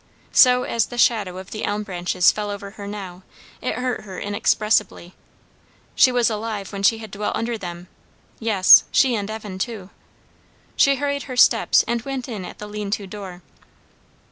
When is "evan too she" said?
9.29-10.95